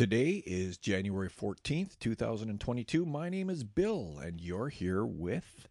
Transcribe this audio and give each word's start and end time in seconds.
Today 0.00 0.42
is 0.46 0.78
January 0.78 1.28
14th, 1.28 1.98
2022. 1.98 3.04
My 3.04 3.28
name 3.28 3.50
is 3.50 3.64
Bill, 3.64 4.18
and 4.18 4.40
you're 4.40 4.70
here 4.70 5.04
with 5.04 5.68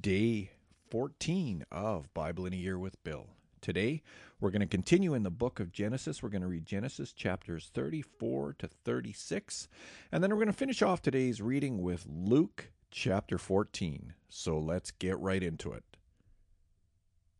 day 0.00 0.52
14 0.92 1.64
of 1.72 2.14
Bible 2.14 2.46
in 2.46 2.52
a 2.52 2.56
Year 2.56 2.78
with 2.78 3.02
Bill. 3.02 3.30
Today, 3.60 4.04
we're 4.38 4.52
going 4.52 4.60
to 4.60 4.66
continue 4.68 5.12
in 5.12 5.24
the 5.24 5.30
book 5.32 5.58
of 5.58 5.72
Genesis. 5.72 6.22
We're 6.22 6.28
going 6.28 6.42
to 6.42 6.46
read 6.46 6.66
Genesis 6.66 7.12
chapters 7.12 7.68
34 7.74 8.54
to 8.60 8.68
36, 8.68 9.68
and 10.12 10.22
then 10.22 10.30
we're 10.30 10.36
going 10.36 10.46
to 10.46 10.52
finish 10.52 10.80
off 10.80 11.02
today's 11.02 11.42
reading 11.42 11.82
with 11.82 12.06
Luke 12.08 12.70
chapter 12.92 13.38
14. 13.38 14.14
So 14.28 14.56
let's 14.56 14.92
get 14.92 15.18
right 15.18 15.42
into 15.42 15.72
it 15.72 15.82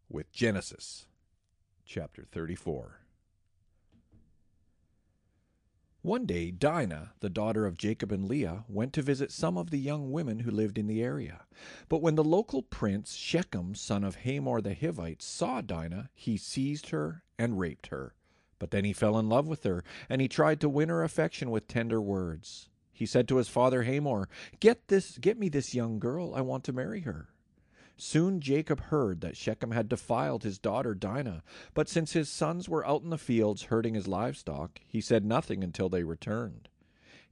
with 0.09 0.33
Genesis 0.33 1.07
chapter 1.87 2.25
34. 2.25 3.03
One 6.03 6.27
day, 6.27 6.53
Dinah, 6.53 7.15
the 7.19 7.29
daughter 7.29 7.67
of 7.67 7.77
Jacob 7.77 8.13
and 8.13 8.29
Leah, 8.29 8.65
went 8.69 8.93
to 8.93 9.03
visit 9.03 9.33
some 9.33 9.59
of 9.59 9.71
the 9.71 9.81
young 9.81 10.13
women 10.13 10.41
who 10.41 10.51
lived 10.51 10.79
in 10.79 10.87
the 10.87 11.03
area. 11.03 11.41
But 11.89 12.03
when 12.03 12.15
the 12.15 12.23
local 12.23 12.63
prince, 12.63 13.15
Shechem, 13.15 13.75
son 13.75 14.05
of 14.05 14.17
Hamor 14.17 14.61
the 14.61 14.75
Hivite, 14.75 15.23
saw 15.23 15.61
Dinah, 15.61 16.11
he 16.15 16.37
seized 16.37 16.91
her 16.91 17.25
and 17.37 17.59
raped 17.59 17.89
her. 17.89 18.15
But 18.61 18.71
then 18.71 18.85
he 18.85 18.93
fell 18.93 19.19
in 19.19 19.29
love 19.29 19.49
with 19.49 19.65
her, 19.65 19.83
and 20.09 20.21
he 20.21 20.29
tried 20.29 20.61
to 20.61 20.69
win 20.69 20.89
her 20.89 21.03
affection 21.03 21.51
with 21.51 21.67
tender 21.67 22.01
words. 22.01 22.69
He 22.93 23.05
said 23.05 23.27
to 23.29 23.37
his 23.37 23.49
father 23.49 23.83
Hamor, 23.83 24.29
"Get 24.61 24.87
this, 24.87 25.19
get 25.19 25.37
me 25.37 25.49
this 25.49 25.75
young 25.75 25.99
girl. 25.99 26.33
I 26.33 26.43
want 26.43 26.63
to 26.65 26.73
marry 26.73 27.01
her." 27.01 27.29
Soon 28.01 28.41
Jacob 28.41 28.79
heard 28.81 29.23
that 29.23 29.37
Shechem 29.37 29.73
had 29.73 29.89
defiled 29.89 30.45
his 30.45 30.61
daughter 30.61 30.95
Dinah, 30.95 31.43
but 31.75 31.89
since 31.89 32.13
his 32.13 32.29
sons 32.29 32.69
were 32.69 32.87
out 32.87 33.03
in 33.03 33.11
the 33.11 33.19
fields 33.19 33.65
herding 33.65 33.95
his 33.95 34.07
livestock, 34.07 34.81
he 34.87 35.01
said 35.01 35.25
nothing 35.25 35.65
until 35.65 35.89
they 35.89 36.05
returned. 36.05 36.69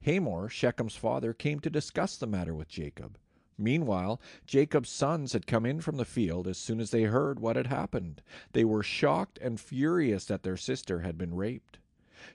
Hamor, 0.01 0.49
Shechem's 0.49 0.97
father, 0.97 1.33
came 1.33 1.61
to 1.61 1.69
discuss 1.69 2.17
the 2.17 2.27
matter 2.27 2.53
with 2.53 2.67
Jacob. 2.67 3.17
Meanwhile, 3.57 4.19
Jacob's 4.45 4.89
sons 4.89 5.31
had 5.31 5.47
come 5.47 5.65
in 5.65 5.79
from 5.79 5.95
the 5.95 6.03
field 6.03 6.49
as 6.49 6.57
soon 6.57 6.81
as 6.81 6.91
they 6.91 7.03
heard 7.03 7.39
what 7.39 7.55
had 7.55 7.67
happened. 7.67 8.21
They 8.51 8.65
were 8.65 8.83
shocked 8.83 9.39
and 9.41 9.61
furious 9.61 10.25
that 10.25 10.43
their 10.43 10.57
sister 10.57 10.99
had 10.99 11.17
been 11.17 11.33
raped. 11.33 11.79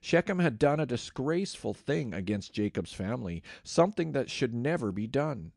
Shechem 0.01 0.39
had 0.39 0.59
done 0.59 0.81
a 0.81 0.87
disgraceful 0.87 1.75
thing 1.75 2.15
against 2.15 2.55
Jacob's 2.55 2.95
family, 2.95 3.43
something 3.63 4.13
that 4.13 4.31
should 4.31 4.55
never 4.55 4.91
be 4.91 5.07
done. 5.07 5.53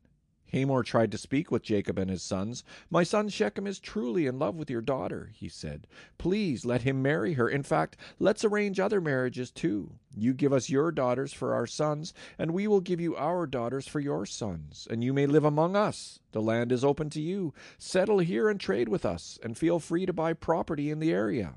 Hamor 0.52 0.82
tried 0.82 1.10
to 1.12 1.18
speak 1.18 1.50
with 1.50 1.62
Jacob 1.62 1.98
and 1.98 2.10
his 2.10 2.22
sons. 2.22 2.64
My 2.90 3.02
son 3.02 3.28
Shechem 3.28 3.66
is 3.66 3.78
truly 3.78 4.26
in 4.26 4.38
love 4.38 4.56
with 4.56 4.70
your 4.70 4.80
daughter, 4.80 5.30
he 5.34 5.48
said. 5.48 5.86
Please 6.18 6.64
let 6.64 6.82
him 6.82 7.02
marry 7.02 7.34
her. 7.34 7.48
In 7.48 7.62
fact, 7.62 7.96
let's 8.18 8.44
arrange 8.44 8.78
other 8.78 9.00
marriages 9.00 9.50
too. 9.50 9.92
You 10.14 10.32
give 10.32 10.52
us 10.52 10.70
your 10.70 10.92
daughters 10.92 11.32
for 11.32 11.54
our 11.54 11.66
sons, 11.66 12.14
and 12.38 12.52
we 12.52 12.66
will 12.66 12.80
give 12.80 13.00
you 13.00 13.16
our 13.16 13.46
daughters 13.46 13.86
for 13.86 14.00
your 14.00 14.24
sons, 14.24 14.88
and 14.90 15.04
you 15.04 15.12
may 15.12 15.26
live 15.26 15.44
among 15.44 15.76
us. 15.76 16.20
The 16.32 16.40
land 16.40 16.72
is 16.72 16.84
open 16.84 17.10
to 17.10 17.20
you. 17.20 17.52
Settle 17.78 18.20
here 18.20 18.48
and 18.48 18.58
trade 18.58 18.88
with 18.88 19.04
us, 19.04 19.38
and 19.42 19.58
feel 19.58 19.78
free 19.78 20.06
to 20.06 20.12
buy 20.12 20.32
property 20.32 20.90
in 20.90 21.00
the 21.00 21.12
area. 21.12 21.54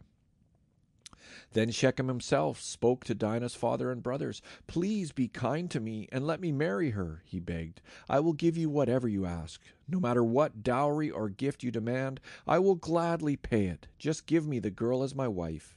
Then 1.54 1.72
Shechem 1.72 2.08
himself 2.08 2.62
spoke 2.62 3.04
to 3.06 3.16
Dinah's 3.16 3.56
father 3.56 3.92
and 3.92 4.04
brothers. 4.04 4.42
Please 4.68 5.12
be 5.12 5.28
kind 5.28 5.70
to 5.72 5.80
me 5.80 6.08
and 6.12 6.28
let 6.28 6.40
me 6.40 6.52
marry 6.52 6.92
her, 6.92 7.24
he 7.26 7.40
begged. 7.40 7.82
I 8.08 8.20
will 8.20 8.34
give 8.34 8.56
you 8.56 8.70
whatever 8.70 9.08
you 9.08 9.26
ask. 9.26 9.62
No 9.88 10.00
matter 10.00 10.24
what 10.24 10.64
dowry 10.64 11.10
or 11.10 11.30
gift 11.30 11.64
you 11.64 11.72
demand, 11.72 12.20
I 12.48 12.60
will 12.60 12.76
gladly 12.76 13.36
pay 13.36 13.66
it. 13.66 13.88
Just 13.98 14.28
give 14.28 14.48
me 14.48 14.60
the 14.60 14.70
girl 14.70 15.02
as 15.02 15.16
my 15.16 15.28
wife. 15.28 15.76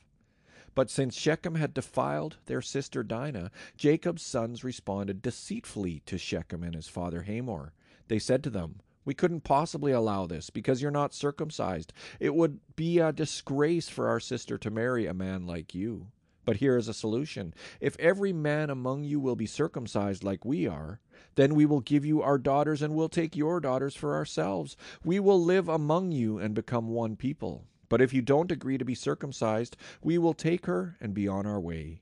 But 0.74 0.90
since 0.90 1.16
Shechem 1.16 1.54
had 1.54 1.74
defiled 1.74 2.36
their 2.46 2.62
sister 2.62 3.02
Dinah, 3.02 3.50
Jacob's 3.76 4.22
sons 4.22 4.64
responded 4.64 5.22
deceitfully 5.22 6.02
to 6.06 6.18
Shechem 6.18 6.62
and 6.62 6.74
his 6.74 6.88
father 6.88 7.22
Hamor. 7.22 7.72
They 8.08 8.18
said 8.18 8.42
to 8.44 8.50
them, 8.50 8.80
we 9.04 9.14
couldn't 9.14 9.44
possibly 9.44 9.92
allow 9.92 10.26
this 10.26 10.50
because 10.50 10.80
you're 10.80 10.90
not 10.90 11.14
circumcised. 11.14 11.92
It 12.20 12.34
would 12.34 12.60
be 12.76 12.98
a 12.98 13.12
disgrace 13.12 13.88
for 13.88 14.08
our 14.08 14.20
sister 14.20 14.58
to 14.58 14.70
marry 14.70 15.06
a 15.06 15.14
man 15.14 15.46
like 15.46 15.74
you. 15.74 16.08
But 16.44 16.56
here 16.56 16.76
is 16.76 16.88
a 16.88 16.94
solution. 16.94 17.54
If 17.80 17.96
every 18.00 18.32
man 18.32 18.68
among 18.68 19.04
you 19.04 19.20
will 19.20 19.36
be 19.36 19.46
circumcised 19.46 20.24
like 20.24 20.44
we 20.44 20.66
are, 20.66 21.00
then 21.36 21.54
we 21.54 21.66
will 21.66 21.80
give 21.80 22.04
you 22.04 22.20
our 22.20 22.38
daughters 22.38 22.82
and 22.82 22.94
we'll 22.94 23.08
take 23.08 23.36
your 23.36 23.60
daughters 23.60 23.94
for 23.94 24.14
ourselves. 24.14 24.76
We 25.04 25.20
will 25.20 25.42
live 25.42 25.68
among 25.68 26.10
you 26.10 26.38
and 26.38 26.54
become 26.54 26.88
one 26.88 27.16
people. 27.16 27.66
But 27.88 28.00
if 28.00 28.12
you 28.12 28.22
don't 28.22 28.50
agree 28.50 28.78
to 28.78 28.84
be 28.84 28.94
circumcised, 28.94 29.76
we 30.02 30.18
will 30.18 30.34
take 30.34 30.66
her 30.66 30.96
and 31.00 31.14
be 31.14 31.28
on 31.28 31.46
our 31.46 31.60
way. 31.60 32.00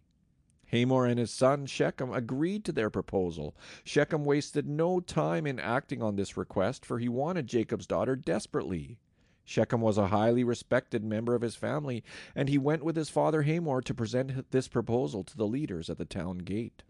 Hamor 0.70 1.06
and 1.06 1.18
his 1.18 1.30
son 1.30 1.66
Shechem 1.66 2.12
agreed 2.12 2.64
to 2.64 2.72
their 2.72 2.90
proposal. 2.90 3.54
Shechem 3.84 4.24
wasted 4.24 4.68
no 4.68 5.00
time 5.00 5.46
in 5.46 5.58
acting 5.58 6.02
on 6.02 6.16
this 6.16 6.36
request, 6.36 6.84
for 6.84 6.98
he 6.98 7.08
wanted 7.08 7.46
Jacob's 7.46 7.86
daughter 7.86 8.16
desperately. 8.16 8.98
Shechem 9.44 9.80
was 9.80 9.98
a 9.98 10.08
highly 10.08 10.44
respected 10.44 11.02
member 11.02 11.34
of 11.34 11.42
his 11.42 11.56
family, 11.56 12.04
and 12.36 12.48
he 12.48 12.58
went 12.58 12.84
with 12.84 12.94
his 12.94 13.10
father 13.10 13.42
Hamor 13.42 13.80
to 13.80 13.94
present 13.94 14.50
this 14.52 14.68
proposal 14.68 15.24
to 15.24 15.36
the 15.36 15.46
leaders 15.46 15.90
at 15.90 15.98
the 15.98 16.04
town 16.04 16.38
gate. 16.38 16.84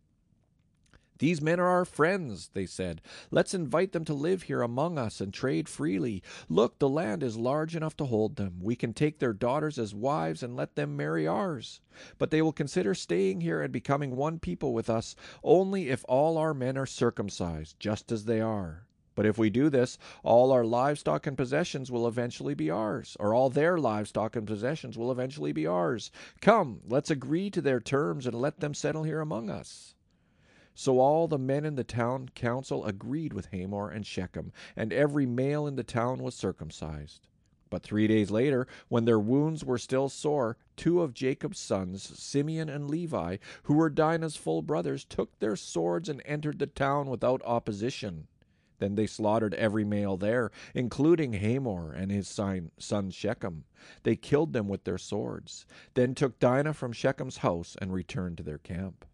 These 1.21 1.43
men 1.43 1.61
are 1.61 1.69
our 1.69 1.85
friends, 1.85 2.49
they 2.55 2.65
said. 2.65 3.03
Let's 3.31 3.53
invite 3.53 3.93
them 3.93 4.07
to 4.07 4.15
live 4.15 4.45
here 4.45 4.63
among 4.63 4.97
us 4.97 5.21
and 5.21 5.35
trade 5.35 5.69
freely. 5.69 6.23
Look, 6.49 6.79
the 6.79 6.89
land 6.89 7.23
is 7.23 7.37
large 7.37 7.77
enough 7.77 7.95
to 7.99 8.07
hold 8.07 8.37
them. 8.37 8.59
We 8.63 8.75
can 8.75 8.95
take 8.95 9.19
their 9.19 9.35
daughters 9.35 9.79
as 9.79 9.95
wives 9.95 10.43
and 10.43 10.57
let 10.57 10.77
them 10.77 10.97
marry 10.97 11.29
ours. 11.29 11.83
But 12.17 12.31
they 12.31 12.41
will 12.41 12.55
consider 12.55 12.95
staying 12.95 13.43
here 13.43 13.61
and 13.61 13.71
becoming 13.71 14.17
one 14.17 14.39
people 14.39 14.73
with 14.73 14.89
us 14.89 15.15
only 15.45 15.91
if 15.91 16.07
all 16.09 16.39
our 16.39 16.55
men 16.55 16.79
are 16.79 16.87
circumcised, 16.87 17.79
just 17.79 18.11
as 18.11 18.25
they 18.25 18.41
are. 18.41 18.87
But 19.15 19.27
if 19.27 19.37
we 19.37 19.51
do 19.51 19.69
this, 19.69 19.99
all 20.23 20.51
our 20.51 20.65
livestock 20.65 21.27
and 21.27 21.37
possessions 21.37 21.91
will 21.91 22.09
eventually 22.09 22.55
be 22.55 22.71
ours, 22.71 23.15
or 23.21 23.35
all 23.35 23.51
their 23.51 23.77
livestock 23.77 24.37
and 24.37 24.47
possessions 24.47 24.97
will 24.97 25.13
eventually 25.13 25.53
be 25.53 25.67
ours. 25.67 26.11
Come, 26.41 26.81
let's 26.89 27.11
agree 27.11 27.51
to 27.51 27.61
their 27.61 27.79
terms 27.79 28.27
and 28.27 28.35
let 28.35 28.61
them 28.61 28.73
settle 28.73 29.03
here 29.03 29.21
among 29.21 29.51
us. 29.51 29.95
So 30.81 30.99
all 30.99 31.29
the 31.29 31.37
men 31.37 31.67
in 31.67 31.75
the 31.75 31.85
town 31.85 32.31
council 32.35 32.87
agreed 32.87 33.35
with 33.35 33.51
Hamor 33.53 33.91
and 33.91 34.07
Shechem, 34.07 34.51
and 34.75 34.95
every 34.95 35.27
male 35.27 35.67
in 35.67 35.77
the 35.77 35.85
town 35.85 36.23
was 36.23 36.35
circumcised. 36.35 37.29
But 37.69 37.83
three 37.83 38.07
days 38.07 38.31
later, 38.31 38.67
when 38.89 39.05
their 39.05 39.19
wounds 39.19 39.63
were 39.63 39.77
still 39.77 40.09
sore, 40.09 40.57
two 40.77 41.03
of 41.03 41.13
Jacob's 41.13 41.59
sons, 41.59 42.19
Simeon 42.19 42.71
and 42.71 42.89
Levi, 42.89 43.37
who 43.65 43.75
were 43.75 43.91
Dinah's 43.91 44.37
full 44.37 44.63
brothers, 44.63 45.05
took 45.05 45.39
their 45.39 45.55
swords 45.55 46.09
and 46.09 46.23
entered 46.25 46.59
the 46.59 46.67
town 46.67 47.11
without 47.11 47.43
opposition. 47.45 48.27
Then 48.79 48.95
they 48.95 49.07
slaughtered 49.07 49.53
every 49.53 49.85
male 49.85 50.17
there, 50.17 50.51
including 50.75 51.35
Hamor 51.35 51.93
and 51.93 52.11
his 52.11 52.27
son 52.27 53.11
Shechem. 53.11 53.65
They 54.03 54.17
killed 54.17 54.55
them 54.55 54.67
with 54.67 54.85
their 54.85 54.97
swords, 54.97 55.67
then 55.93 56.15
took 56.15 56.39
Dinah 56.39 56.73
from 56.73 56.95
Shechem's 56.95 57.37
house 57.37 57.77
and 57.83 57.93
returned 57.93 58.39
to 58.39 58.43
their 58.43 58.57
camp. 58.57 59.05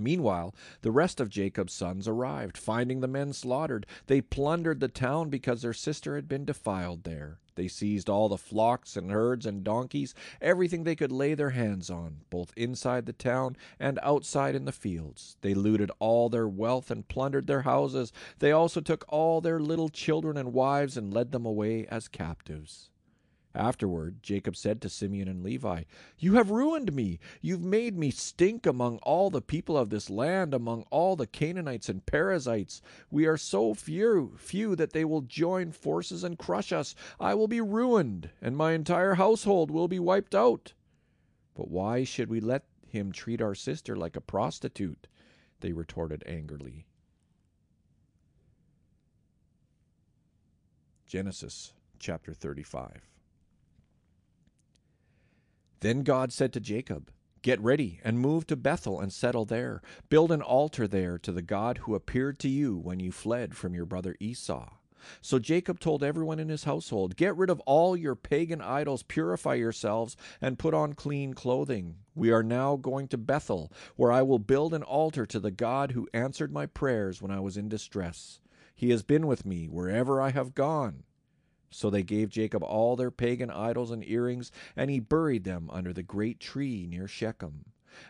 Meanwhile, 0.00 0.54
the 0.82 0.90
rest 0.90 1.20
of 1.20 1.28
Jacob's 1.28 1.72
sons 1.72 2.08
arrived. 2.08 2.56
Finding 2.56 3.00
the 3.00 3.08
men 3.08 3.32
slaughtered, 3.32 3.86
they 4.06 4.20
plundered 4.20 4.80
the 4.80 4.88
town 4.88 5.30
because 5.30 5.62
their 5.62 5.72
sister 5.72 6.16
had 6.16 6.28
been 6.28 6.44
defiled 6.44 7.04
there. 7.04 7.38
They 7.56 7.68
seized 7.68 8.08
all 8.08 8.28
the 8.28 8.38
flocks 8.38 8.96
and 8.96 9.10
herds 9.10 9.44
and 9.44 9.62
donkeys, 9.62 10.14
everything 10.40 10.84
they 10.84 10.96
could 10.96 11.12
lay 11.12 11.34
their 11.34 11.50
hands 11.50 11.90
on, 11.90 12.22
both 12.30 12.52
inside 12.56 13.06
the 13.06 13.12
town 13.12 13.56
and 13.78 13.98
outside 14.02 14.54
in 14.54 14.64
the 14.64 14.72
fields. 14.72 15.36
They 15.42 15.54
looted 15.54 15.90
all 15.98 16.28
their 16.28 16.48
wealth 16.48 16.90
and 16.90 17.06
plundered 17.06 17.46
their 17.46 17.62
houses. 17.62 18.12
They 18.38 18.52
also 18.52 18.80
took 18.80 19.04
all 19.08 19.40
their 19.40 19.60
little 19.60 19.88
children 19.88 20.36
and 20.36 20.52
wives 20.52 20.96
and 20.96 21.12
led 21.12 21.32
them 21.32 21.44
away 21.44 21.86
as 21.86 22.08
captives. 22.08 22.89
Afterward, 23.54 24.22
Jacob 24.22 24.54
said 24.54 24.80
to 24.80 24.88
Simeon 24.88 25.26
and 25.26 25.42
Levi, 25.42 25.82
You 26.18 26.34
have 26.34 26.52
ruined 26.52 26.92
me. 26.92 27.18
You've 27.40 27.64
made 27.64 27.98
me 27.98 28.12
stink 28.12 28.64
among 28.64 28.98
all 28.98 29.28
the 29.28 29.42
people 29.42 29.76
of 29.76 29.90
this 29.90 30.08
land, 30.08 30.54
among 30.54 30.84
all 30.90 31.16
the 31.16 31.26
Canaanites 31.26 31.88
and 31.88 32.06
Perizzites. 32.06 32.80
We 33.10 33.26
are 33.26 33.36
so 33.36 33.74
few, 33.74 34.34
few 34.36 34.76
that 34.76 34.92
they 34.92 35.04
will 35.04 35.22
join 35.22 35.72
forces 35.72 36.22
and 36.22 36.38
crush 36.38 36.70
us. 36.70 36.94
I 37.18 37.34
will 37.34 37.48
be 37.48 37.60
ruined, 37.60 38.30
and 38.40 38.56
my 38.56 38.72
entire 38.72 39.14
household 39.14 39.72
will 39.72 39.88
be 39.88 39.98
wiped 39.98 40.34
out. 40.34 40.74
But 41.54 41.68
why 41.68 42.04
should 42.04 42.30
we 42.30 42.38
let 42.38 42.64
him 42.86 43.10
treat 43.10 43.42
our 43.42 43.56
sister 43.56 43.96
like 43.96 44.14
a 44.14 44.20
prostitute? 44.20 45.08
They 45.58 45.72
retorted 45.72 46.22
angrily. 46.24 46.86
Genesis 51.04 51.72
chapter 51.98 52.32
35. 52.32 53.09
Then 55.80 56.02
God 56.02 56.32
said 56.32 56.52
to 56.52 56.60
Jacob, 56.60 57.10
Get 57.42 57.60
ready 57.60 58.00
and 58.04 58.18
move 58.18 58.46
to 58.48 58.56
Bethel 58.56 59.00
and 59.00 59.10
settle 59.10 59.46
there. 59.46 59.80
Build 60.10 60.30
an 60.30 60.42
altar 60.42 60.86
there 60.86 61.18
to 61.18 61.32
the 61.32 61.42
God 61.42 61.78
who 61.78 61.94
appeared 61.94 62.38
to 62.40 62.48
you 62.48 62.76
when 62.76 63.00
you 63.00 63.10
fled 63.10 63.56
from 63.56 63.74
your 63.74 63.86
brother 63.86 64.14
Esau. 64.20 64.68
So 65.22 65.38
Jacob 65.38 65.80
told 65.80 66.04
everyone 66.04 66.38
in 66.38 66.50
his 66.50 66.64
household, 66.64 67.16
Get 67.16 67.34
rid 67.34 67.48
of 67.48 67.60
all 67.60 67.96
your 67.96 68.14
pagan 68.14 68.60
idols, 68.60 69.02
purify 69.02 69.54
yourselves, 69.54 70.16
and 70.42 70.58
put 70.58 70.74
on 70.74 70.92
clean 70.92 71.32
clothing. 71.32 71.96
We 72.14 72.30
are 72.30 72.42
now 72.42 72.76
going 72.76 73.08
to 73.08 73.18
Bethel, 73.18 73.72
where 73.96 74.12
I 74.12 74.20
will 74.20 74.38
build 74.38 74.74
an 74.74 74.82
altar 74.82 75.24
to 75.24 75.40
the 75.40 75.50
God 75.50 75.92
who 75.92 76.08
answered 76.12 76.52
my 76.52 76.66
prayers 76.66 77.22
when 77.22 77.30
I 77.30 77.40
was 77.40 77.56
in 77.56 77.70
distress. 77.70 78.40
He 78.74 78.90
has 78.90 79.02
been 79.02 79.26
with 79.26 79.46
me 79.46 79.66
wherever 79.66 80.20
I 80.20 80.30
have 80.30 80.54
gone. 80.54 81.04
So 81.70 81.88
they 81.88 82.02
gave 82.02 82.28
Jacob 82.30 82.62
all 82.62 82.96
their 82.96 83.10
pagan 83.10 83.50
idols 83.50 83.90
and 83.90 84.06
earrings, 84.06 84.50
and 84.76 84.90
he 84.90 84.98
buried 84.98 85.44
them 85.44 85.70
under 85.72 85.92
the 85.92 86.02
great 86.02 86.40
tree 86.40 86.86
near 86.88 87.06
Shechem. 87.06 87.64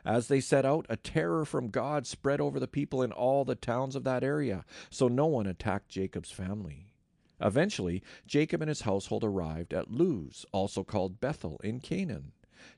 As 0.05 0.29
they 0.29 0.41
set 0.41 0.65
out, 0.65 0.87
a 0.89 0.97
terror 0.97 1.45
from 1.45 1.69
God 1.69 2.07
spread 2.07 2.41
over 2.41 2.61
the 2.61 2.69
people 2.69 3.03
in 3.03 3.13
all 3.13 3.45
the 3.45 3.55
towns 3.55 3.97
of 3.97 4.05
that 4.05 4.23
area, 4.23 4.65
so 4.91 5.09
no 5.09 5.27
one 5.27 5.47
attacked 5.47 5.89
Jacob's 5.89 6.31
family. 6.31 6.93
Eventually, 7.41 8.03
Jacob 8.27 8.61
and 8.61 8.69
his 8.69 8.83
household 8.83 9.25
arrived 9.25 9.73
at 9.73 9.91
Luz, 9.91 10.45
also 10.53 10.85
called 10.85 11.21
Bethel, 11.21 11.59
in 11.65 11.81
Canaan. 11.81 12.33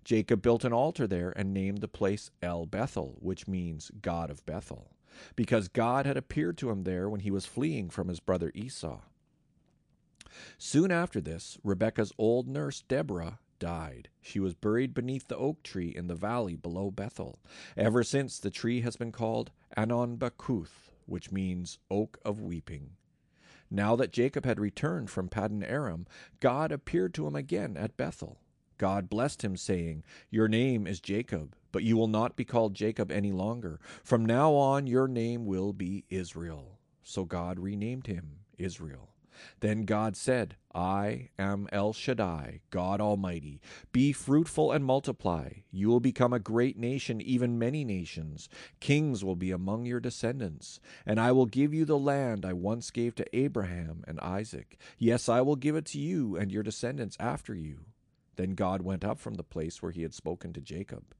Jacob 0.05 0.43
built 0.43 0.65
an 0.65 0.73
altar 0.73 1.09
there 1.09 1.33
and 1.37 1.53
named 1.53 1.81
the 1.81 1.89
place 1.89 2.31
El 2.41 2.67
Bethel, 2.67 3.19
which 3.21 3.49
means 3.49 3.91
God 4.01 4.31
of 4.31 4.47
Bethel, 4.47 4.93
because 5.35 5.67
God 5.67 6.07
had 6.07 6.17
appeared 6.17 6.57
to 6.59 6.71
him 6.71 6.85
there 6.85 7.09
when 7.09 7.21
he 7.21 7.31
was 7.33 7.47
fleeing 7.47 7.91
from 7.91 8.07
his 8.07 8.21
brother 8.21 8.53
Esau. 8.55 9.01
Soon 10.59 10.91
after 10.91 11.21
this, 11.21 11.59
Rebecca's 11.63 12.13
old 12.19 12.49
nurse 12.49 12.83
Deborah 12.83 13.39
died. 13.59 14.09
She 14.21 14.41
was 14.41 14.55
buried 14.55 14.93
beneath 14.93 15.29
the 15.29 15.37
oak 15.37 15.63
tree 15.63 15.93
in 15.95 16.09
the 16.09 16.15
valley 16.15 16.57
below 16.57 16.91
Bethel. 16.91 17.39
Ever 17.77 18.03
since, 18.03 18.39
the 18.39 18.51
tree 18.51 18.81
has 18.81 18.97
been 18.97 19.13
called 19.13 19.53
Allon 19.77 20.17
Bacuth, 20.17 20.91
which 21.07 21.31
means 21.31 21.79
oak 21.91 22.19
of 22.25 22.41
weeping. 22.41 22.97
Now 23.71 23.97
that 23.97 24.13
Jacob 24.13 24.45
had 24.45 24.59
returned 24.59 25.11
from 25.11 25.29
Paddan 25.29 25.63
Aram, 25.63 26.07
God 26.41 26.73
appeared 26.73 27.15
to 27.15 27.27
him 27.27 27.37
again 27.37 27.77
at 27.77 27.97
Bethel. 27.97 28.39
God 28.79 29.09
blessed 29.09 29.43
him, 29.43 29.57
saying, 29.57 30.03
Your 30.29 30.49
name 30.49 30.87
is 30.89 31.01
Jacob, 31.01 31.55
but 31.71 31.85
you 31.85 31.97
will 31.97 32.09
not 32.09 32.35
be 32.35 32.45
called 32.45 32.75
Jacob 32.75 33.13
any 33.13 33.31
longer. 33.31 33.79
From 34.03 34.27
now 34.27 34.55
on, 34.55 34.89
your 34.89 35.07
name 35.07 35.47
will 35.47 35.73
be 35.73 36.05
Israel. 36.11 36.81
So 37.05 37.25
God 37.25 37.61
renamed 37.61 38.09
him 38.09 38.41
Israel. 38.59 39.12
Then 39.61 39.85
God 39.85 40.17
said, 40.17 40.57
I 40.75 41.29
am 41.39 41.69
El 41.73 41.93
Shaddai, 41.93 42.61
God 42.71 43.01
Almighty. 43.01 43.61
Be 43.93 44.13
fruitful 44.13 44.73
and 44.73 44.85
multiply. 44.85 45.51
You 45.71 45.89
will 45.89 46.01
become 46.01 46.33
a 46.33 46.39
great 46.39 46.79
nation, 46.79 47.21
even 47.21 47.59
many 47.59 47.85
nations. 47.85 48.49
Kings 48.81 49.25
will 49.25 49.37
be 49.37 49.51
among 49.51 49.85
your 49.85 50.01
descendants. 50.01 50.81
And 51.05 51.21
I 51.21 51.33
will 51.33 51.47
give 51.47 51.75
you 51.75 51.85
the 51.85 51.99
land 51.99 52.45
I 52.45 52.53
once 52.53 52.91
gave 52.91 53.15
to 53.17 53.37
Abraham 53.37 54.05
and 54.07 54.19
Isaac. 54.21 54.79
Yes, 54.99 55.29
I 55.29 55.41
will 55.43 55.57
give 55.57 55.77
it 55.77 55.85
to 55.87 55.99
you 55.99 56.37
and 56.37 56.51
your 56.51 56.63
descendants 56.63 57.17
after 57.21 57.55
you. 57.55 57.81
Then 58.37 58.55
God 58.55 58.83
went 58.83 59.05
up 59.05 59.19
from 59.19 59.35
the 59.35 59.43
place 59.43 59.83
where 59.83 59.93
he 59.93 60.03
had 60.03 60.15
spoken 60.15 60.53
to 60.55 60.61
Jacob. 60.61 61.15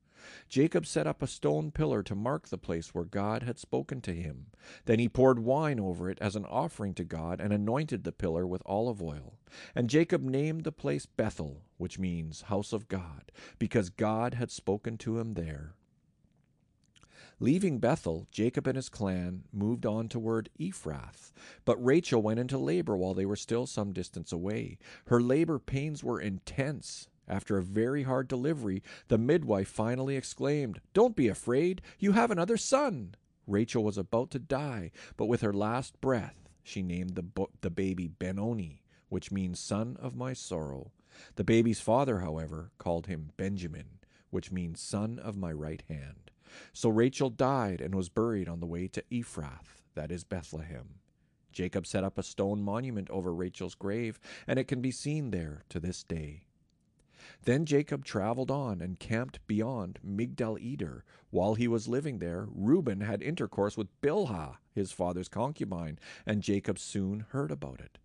Jacob 0.49 0.87
set 0.87 1.07
up 1.07 1.23
a 1.23 1.27
stone 1.27 1.71
pillar 1.71 2.03
to 2.03 2.15
mark 2.15 2.49
the 2.49 2.59
place 2.59 2.95
where 2.95 3.05
God 3.05 3.43
had 3.43 3.59
spoken 3.59 4.01
to 4.03 4.13
him. 4.13 4.47
Then 4.85 4.99
he 4.99 5.09
poured 5.09 5.39
wine 5.39 5.81
over 5.81 6.09
it 6.11 6.19
as 6.21 6.37
an 6.37 6.45
offering 6.45 6.95
to 6.95 7.05
God 7.05 7.41
and 7.41 7.53
anointed 7.53 8.05
the 8.05 8.13
pillar 8.13 8.47
with 8.47 8.63
olive 8.67 9.03
oil. 9.03 9.39
And 9.75 9.91
Jacob 9.91 10.23
named 10.23 10.65
the 10.65 10.73
place 10.73 11.07
Bethel, 11.07 11.63
which 11.79 11.99
means 11.99 12.43
house 12.43 12.73
of 12.73 12.89
God, 12.89 13.33
because 13.59 13.91
God 13.91 14.35
had 14.35 14.51
spoken 14.51 14.99
to 14.99 15.19
him 15.19 15.35
there. 15.35 15.75
Leaving 17.41 17.81
Bethel, 17.81 18.29
Jacob 18.31 18.69
and 18.69 18.77
his 18.77 18.89
clan 18.89 19.43
moved 19.53 19.85
on 19.85 20.09
toward 20.09 20.49
Ephrath. 20.61 21.33
But 21.65 21.85
Rachel 21.85 22.23
went 22.23 22.39
into 22.39 22.57
labor 22.57 22.97
while 22.97 23.15
they 23.15 23.27
were 23.27 23.35
still 23.35 23.67
some 23.67 23.93
distance 23.93 24.31
away. 24.31 24.79
Her 25.07 25.21
labor 25.21 25.59
pains 25.59 26.05
were 26.05 26.21
intense. 26.21 27.09
After 27.29 27.57
a 27.57 27.63
very 27.63 28.03
hard 28.03 28.29
delivery, 28.29 28.83
the 29.09 29.19
midwife 29.19 29.69
finally 29.69 30.17
exclaimed, 30.17 30.81
Don't 30.93 31.17
be 31.17 31.29
afraid, 31.29 31.81
you 31.99 32.13
have 32.13 32.31
another 32.31 32.57
son. 32.57 33.15
Rachel 33.47 33.85
was 33.85 33.99
about 33.99 34.31
to 34.33 34.39
die, 34.39 34.91
but 35.17 35.27
with 35.27 35.41
her 35.41 35.53
last 35.53 36.01
breath, 36.01 36.49
she 36.63 36.83
named 36.83 37.15
the, 37.15 37.23
bo- 37.23 37.51
the 37.61 37.71
baby 37.71 38.07
Benoni, 38.07 38.83
which 39.09 39.33
means 39.33 39.59
son 39.59 39.97
of 40.01 40.17
my 40.17 40.33
sorrow. 40.33 40.93
The 41.37 41.45
baby's 41.45 41.81
father, 41.81 42.21
however, 42.21 42.71
called 42.79 43.07
him 43.07 43.33
Benjamin, 43.37 43.99
which 44.31 44.51
means 44.51 44.81
son 44.81 45.19
of 45.19 45.37
my 45.37 45.53
right 45.53 45.83
hand. 45.89 46.31
So 46.73 46.89
Rachel 46.89 47.31
died 47.31 47.81
and 47.81 47.95
was 47.95 48.09
buried 48.09 48.49
on 48.49 48.61
the 48.61 48.67
way 48.67 48.89
to 48.89 49.05
Ephrath, 49.11 49.83
that 49.95 50.11
is 50.11 50.25
Bethlehem. 50.25 50.97
Jacob 51.53 51.87
set 51.87 52.05
up 52.05 52.19
a 52.19 52.23
stone 52.23 52.63
monument 52.63 53.11
over 53.11 53.35
Rachel's 53.35 53.75
grave, 53.75 54.19
and 54.47 54.59
it 54.59 54.69
can 54.69 54.81
be 54.81 54.91
seen 54.91 55.31
there 55.31 55.65
to 55.69 55.79
this 55.79 56.03
day. 56.03 56.45
Then 57.45 57.67
Jacob 57.67 58.05
traveled 58.05 58.51
on 58.51 58.81
and 58.81 58.99
camped 58.99 59.47
beyond 59.47 59.99
Migdal 60.05 60.59
Eder. 60.61 61.05
While 61.31 61.55
he 61.55 61.69
was 61.69 61.89
living 61.89 62.19
there, 62.19 62.47
Reuben 62.51 63.01
had 63.01 63.23
intercourse 63.23 63.77
with 63.77 64.01
Bilhah, 64.01 64.57
his 64.75 64.93
father's 64.93 65.29
concubine, 65.29 65.99
and 66.27 66.43
Jacob 66.43 66.79
soon 66.79 67.27
heard 67.31 67.51
about 67.51 67.81
it. 67.81 67.99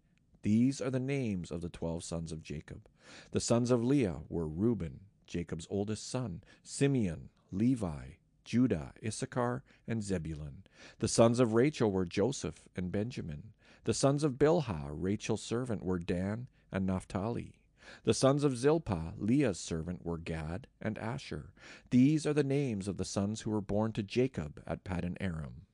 These 0.43 0.79
are 0.81 0.91
the 0.91 0.99
names 0.99 1.51
of 1.51 1.61
the 1.61 1.69
twelve 1.69 2.03
sons 2.03 2.31
of 2.31 2.43
Jacob. 2.43 2.87
The 3.31 3.39
sons 3.39 3.71
of 3.71 3.83
Leah 3.83 4.19
were 4.29 4.47
Reuben, 4.47 5.01
Jacob's 5.25 5.67
oldest 5.69 6.09
son, 6.09 6.43
Simeon, 6.63 7.29
Levi, 7.51 8.11
Judah, 8.45 8.93
Issachar, 9.05 9.63
and 9.87 10.01
Zebulun. 10.01 10.63
The 10.99 11.07
sons 11.07 11.39
of 11.39 11.53
Rachel 11.53 11.91
were 11.91 12.05
Joseph 12.05 12.67
and 12.75 12.91
Benjamin. 12.91 13.51
The 13.83 13.93
sons 13.93 14.23
of 14.23 14.33
Bilhah, 14.33 14.89
Rachel's 14.91 15.41
servant, 15.41 15.83
were 15.83 15.99
Dan 15.99 16.47
and 16.71 16.85
Naphtali. 16.85 17.55
The 18.03 18.13
sons 18.13 18.43
of 18.43 18.57
Zilpah, 18.57 19.13
Leah's 19.17 19.59
servant, 19.59 20.05
were 20.05 20.17
Gad 20.17 20.67
and 20.81 20.97
Asher. 20.97 21.53
These 21.89 22.25
are 22.25 22.33
the 22.33 22.43
names 22.43 22.87
of 22.87 22.97
the 22.97 23.05
sons 23.05 23.41
who 23.41 23.51
were 23.51 23.61
born 23.61 23.91
to 23.93 24.03
Jacob 24.03 24.61
at 24.65 24.83
Paddan 24.83 25.17
Aram. 25.19 25.67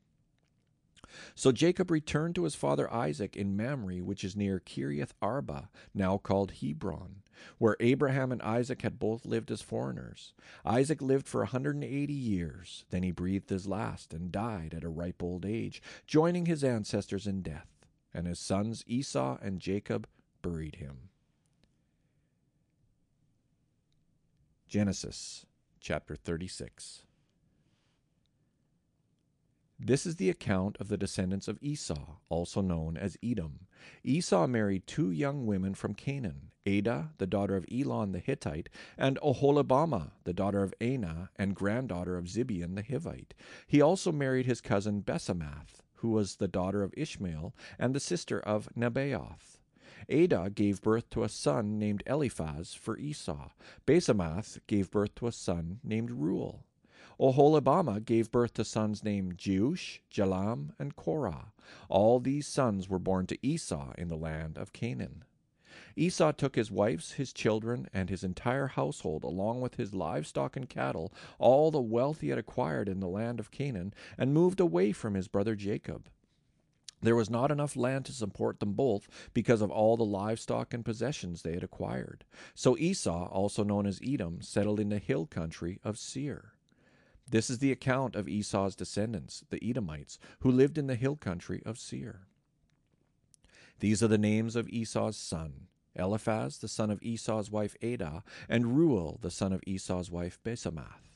So 1.36 1.52
Jacob 1.52 1.92
returned 1.92 2.36
to 2.36 2.44
his 2.44 2.56
father 2.56 2.92
Isaac 2.92 3.36
in 3.36 3.56
Mamre, 3.56 4.04
which 4.04 4.24
is 4.24 4.36
near 4.36 4.60
Kiriath 4.60 5.14
Arba, 5.22 5.70
now 5.94 6.18
called 6.18 6.54
Hebron, 6.62 7.22
where 7.58 7.78
Abraham 7.80 8.32
and 8.32 8.42
Isaac 8.42 8.82
had 8.82 9.00
both 9.00 9.26
lived 9.26 9.52
as 9.52 9.62
foreigners. 9.62 10.34
Isaac 10.66 11.02
lived 11.02 11.28
for 11.28 11.42
a 11.42 11.46
180 11.46 12.14
years. 12.14 12.86
Then 12.90 13.04
he 13.04 13.12
breathed 13.12 13.50
his 13.50 13.68
last 13.68 14.14
and 14.14 14.32
died 14.32 14.74
at 14.74 14.84
a 14.84 14.90
ripe 14.90 15.22
old 15.22 15.46
age, 15.46 15.82
joining 16.08 16.48
his 16.48 16.64
ancestors 16.64 17.28
in 17.28 17.42
death. 17.42 17.68
And 18.14 18.28
his 18.28 18.40
sons 18.40 18.84
Esau 18.88 19.38
and 19.42 19.60
Jacob 19.60 20.08
buried 20.42 20.76
him. 20.76 21.10
Genesis 24.74 25.46
chapter 25.80 26.16
36. 26.16 27.04
This 29.80 30.08
is 30.08 30.16
the 30.16 30.32
account 30.32 30.78
of 30.80 30.88
the 30.88 30.98
descendants 30.98 31.48
of 31.48 31.60
Esau, 31.62 32.16
also 32.28 32.60
known 32.60 32.98
as 32.98 33.16
Edom. 33.24 33.68
Esau 34.04 34.48
married 34.48 34.88
two 34.88 35.12
young 35.12 35.46
women 35.46 35.76
from 35.76 35.94
Canaan, 35.94 36.50
Adah, 36.66 37.10
the 37.20 37.28
daughter 37.28 37.56
of 37.56 37.68
Elon 37.72 38.14
the 38.14 38.20
Hittite, 38.20 38.68
and 38.98 39.20
Oholibamah, 39.22 40.14
the 40.24 40.34
daughter 40.34 40.64
of 40.64 40.74
Anah 40.82 41.30
and 41.36 41.54
granddaughter 41.54 42.18
of 42.18 42.26
Zibeon 42.26 42.74
the 42.74 42.82
Hivite. 42.82 43.34
He 43.68 43.80
also 43.80 44.12
married 44.12 44.48
his 44.48 44.60
cousin 44.60 45.04
Basemath, 45.04 45.84
who 45.98 46.10
was 46.10 46.38
the 46.38 46.48
daughter 46.48 46.82
of 46.82 46.96
Ishmael 46.98 47.54
and 47.78 47.94
the 47.94 48.00
sister 48.00 48.40
of 48.40 48.68
Nebaioth. 48.76 49.60
Adah 50.10 50.50
gave 50.50 50.82
birth 50.82 51.10
to 51.12 51.24
a 51.24 51.30
son 51.30 51.78
named 51.78 52.04
Eliphaz 52.06 52.74
for 52.74 52.98
Esau. 52.98 53.50
Basemath 53.86 54.60
gave 54.68 54.92
birth 54.92 55.16
to 55.16 55.28
a 55.28 55.32
son 55.32 55.80
named 55.84 56.12
Reuel. 56.12 56.66
Oholibamah 57.20 58.04
gave 58.04 58.32
birth 58.32 58.54
to 58.56 58.66
sons 58.66 59.04
named 59.04 59.38
Jeush, 59.38 60.00
Jalam, 60.12 60.72
and 60.80 60.96
Korah. 60.96 61.54
All 61.90 62.20
these 62.20 62.48
sons 62.48 62.90
were 62.90 63.00
born 63.00 63.28
to 63.28 63.38
Esau 63.46 63.94
in 63.98 64.08
the 64.08 64.18
land 64.18 64.58
of 64.58 64.74
Canaan. 64.74 65.24
Esau 65.96 66.32
took 66.32 66.56
his 66.56 66.72
wives, 66.72 67.14
his 67.14 67.32
children, 67.34 67.88
and 67.94 68.10
his 68.10 68.24
entire 68.24 68.68
household, 68.68 69.24
along 69.24 69.62
with 69.62 69.76
his 69.76 69.94
livestock 69.94 70.56
and 70.56 70.68
cattle, 70.68 71.14
all 71.40 71.72
the 71.72 71.80
wealth 71.82 72.22
he 72.22 72.30
had 72.30 72.40
acquired 72.40 72.90
in 72.90 73.00
the 73.00 73.08
land 73.08 73.40
of 73.40 73.52
Canaan, 73.52 73.94
and 74.18 74.34
moved 74.34 74.60
away 74.60 74.92
from 74.92 75.14
his 75.14 75.28
brother 75.28 75.56
Jacob. 75.56 76.10
There 77.04 77.16
was 77.18 77.30
not 77.30 77.52
enough 77.52 77.76
land 77.76 78.06
to 78.06 78.14
support 78.14 78.62
them 78.62 78.74
both 78.74 79.10
because 79.34 79.62
of 79.62 79.70
all 79.70 79.98
the 79.98 80.06
livestock 80.06 80.74
and 80.74 80.86
possessions 80.86 81.42
they 81.42 81.54
had 81.54 81.64
acquired. 81.64 82.24
So 82.56 82.78
Esau, 82.78 83.28
also 83.28 83.64
known 83.64 83.86
as 83.86 84.00
Edom, 84.02 84.42
settled 84.42 84.80
in 84.80 84.88
the 84.88 85.00
hill 85.00 85.26
country 85.26 85.80
of 85.84 86.00
Seir. 86.00 86.54
This 87.30 87.50
is 87.50 87.60
the 87.60 87.74
account 87.74 88.16
of 88.16 88.30
Esau's 88.30 88.76
descendants, 88.76 89.44
the 89.50 89.62
Edomites, 89.62 90.18
who 90.40 90.52
lived 90.52 90.78
in 90.78 90.88
the 90.88 90.96
hill 90.96 91.18
country 91.18 91.62
of 91.66 91.78
Seir. 91.78 92.28
These 93.80 94.02
are 94.02 94.08
the 94.08 94.18
names 94.18 94.56
of 94.56 94.70
Esau's 94.70 95.18
son 95.18 95.68
Eliphaz, 95.96 96.58
the 96.58 96.68
son 96.68 96.90
of 96.90 97.04
Esau's 97.04 97.52
wife 97.52 97.76
Adah, 97.84 98.24
and 98.48 98.78
Reuel, 98.78 99.20
the 99.22 99.30
son 99.30 99.52
of 99.52 99.62
Esau's 99.68 100.10
wife 100.10 100.40
Basemath. 100.44 101.12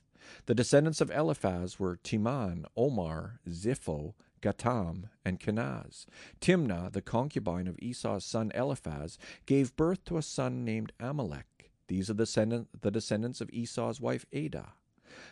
The 0.46 0.54
descendants 0.54 1.00
of 1.00 1.10
Eliphaz 1.10 1.80
were 1.80 1.96
Teman, 1.96 2.66
Omar, 2.76 3.40
Zepho, 3.50 4.14
Gatam, 4.42 5.10
and 5.26 5.40
Kenaz. 5.40 6.06
Timnah, 6.42 6.92
the 6.92 7.02
concubine 7.02 7.68
of 7.68 7.80
Esau's 7.80 8.26
son 8.26 8.52
Eliphaz, 8.54 9.18
gave 9.46 9.76
birth 9.76 10.04
to 10.06 10.18
a 10.18 10.22
son 10.22 10.64
named 10.64 10.92
Amalek. 11.00 11.72
These 11.88 12.10
are 12.10 12.14
the, 12.14 12.24
descendant, 12.24 12.82
the 12.82 12.92
descendants 12.92 13.42
of 13.42 13.50
Esau's 13.52 14.02
wife 14.02 14.26
Adah. 14.34 14.74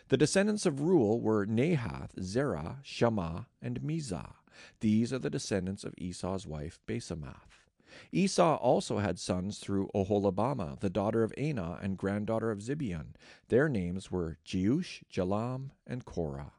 The 0.08 0.16
descendants 0.16 0.66
of 0.66 0.80
Reuel 0.80 1.20
were 1.20 1.46
Nahath, 1.46 2.18
Zerah, 2.20 2.78
Shammah, 2.82 3.46
and 3.60 3.80
Mizzah. 3.82 4.34
These 4.80 5.12
are 5.12 5.18
the 5.18 5.30
descendants 5.30 5.84
of 5.84 5.94
Esau's 5.98 6.46
wife 6.46 6.78
Basemath. 6.86 7.66
Esau 8.12 8.56
also 8.56 8.98
had 8.98 9.18
sons 9.18 9.58
through 9.58 9.90
Oholibamah, 9.94 10.80
the 10.80 10.90
daughter 10.90 11.22
of 11.22 11.32
Anah 11.38 11.78
and 11.82 11.96
granddaughter 11.96 12.50
of 12.50 12.60
Zibeon. 12.60 13.14
Their 13.48 13.68
names 13.68 14.10
were 14.10 14.38
Jeush, 14.44 15.02
Jalam, 15.10 15.70
and 15.86 16.04
Korah. 16.04 16.52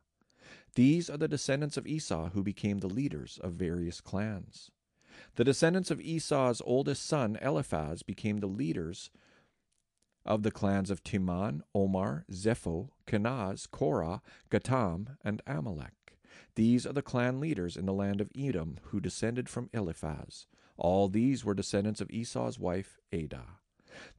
These 0.77 1.09
are 1.09 1.17
the 1.17 1.27
descendants 1.27 1.75
of 1.75 1.87
Esau 1.87 2.29
who 2.29 2.43
became 2.43 2.77
the 2.77 2.87
leaders 2.87 3.39
of 3.41 3.53
various 3.53 3.99
clans. 3.99 4.69
The 5.35 5.43
descendants 5.43 5.89
of 5.89 5.99
Esau's 5.99 6.61
oldest 6.63 7.03
son 7.03 7.35
Eliphaz 7.41 8.03
became 8.03 8.37
the 8.37 8.45
leaders 8.45 9.09
of 10.23 10.43
the 10.43 10.51
clans 10.51 10.91
of 10.91 11.03
Teman, 11.03 11.61
Omar, 11.73 12.25
Zepho, 12.31 12.89
Kenaz, 13.07 13.65
Korah, 13.65 14.21
Gatam, 14.51 15.17
and 15.23 15.41
Amalek. 15.47 16.15
These 16.53 16.85
are 16.85 16.93
the 16.93 17.01
clan 17.01 17.39
leaders 17.39 17.75
in 17.75 17.87
the 17.87 17.91
land 17.91 18.21
of 18.21 18.29
Edom 18.37 18.77
who 18.91 18.99
descended 18.99 19.49
from 19.49 19.71
Eliphaz. 19.73 20.45
All 20.77 21.07
these 21.07 21.43
were 21.43 21.55
descendants 21.55 22.01
of 22.01 22.11
Esau's 22.11 22.59
wife 22.59 22.99
Adah. 23.11 23.57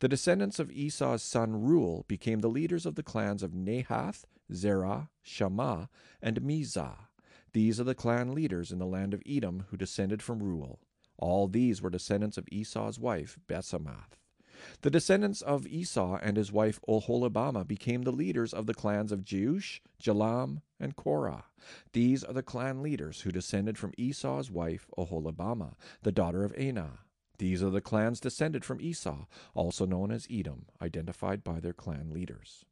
The 0.00 0.08
descendants 0.08 0.58
of 0.58 0.72
Esau's 0.72 1.22
son 1.22 1.62
Reuel 1.62 2.04
became 2.08 2.40
the 2.40 2.48
leaders 2.48 2.84
of 2.84 2.96
the 2.96 3.04
clans 3.04 3.44
of 3.44 3.52
Nahath, 3.54 4.24
Zerah, 4.52 5.10
Shammah, 5.22 5.88
and 6.22 6.40
Mizzah. 6.40 7.08
These 7.52 7.80
are 7.80 7.84
the 7.84 7.94
clan 7.94 8.34
leaders 8.34 8.70
in 8.70 8.78
the 8.78 8.86
land 8.86 9.14
of 9.14 9.22
Edom 9.26 9.64
who 9.70 9.76
descended 9.76 10.22
from 10.22 10.42
Reuel. 10.42 10.80
All 11.18 11.48
these 11.48 11.82
were 11.82 11.90
descendants 11.90 12.38
of 12.38 12.46
Esau's 12.52 12.98
wife 12.98 13.38
Basemath. 13.48 14.18
The 14.82 14.90
descendants 14.90 15.40
of 15.40 15.66
Esau 15.66 16.18
and 16.20 16.36
his 16.36 16.50
wife 16.50 16.80
Oholibamah 16.88 17.66
became 17.66 18.02
the 18.02 18.12
leaders 18.12 18.52
of 18.52 18.66
the 18.66 18.74
clans 18.74 19.12
of 19.12 19.24
Jeush, 19.24 19.80
Jalam, 20.02 20.62
and 20.80 20.96
Korah. 20.96 21.44
These 21.92 22.24
are 22.24 22.32
the 22.32 22.42
clan 22.42 22.82
leaders 22.82 23.20
who 23.20 23.30
descended 23.30 23.78
from 23.78 23.92
Esau's 23.96 24.50
wife 24.50 24.86
Oholibamah, 24.96 25.74
the 26.02 26.12
daughter 26.12 26.44
of 26.44 26.52
Anah. 26.58 27.00
These 27.38 27.62
are 27.62 27.70
the 27.70 27.80
clans 27.80 28.18
descended 28.18 28.64
from 28.64 28.80
Esau, 28.80 29.26
also 29.54 29.86
known 29.86 30.10
as 30.10 30.26
Edom, 30.28 30.66
identified 30.82 31.44
by 31.44 31.60
their 31.60 31.72
clan 31.72 32.10
leaders. 32.10 32.64